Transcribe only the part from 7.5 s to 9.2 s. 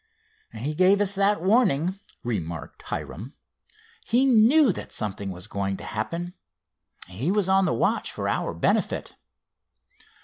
the watch for our benefit."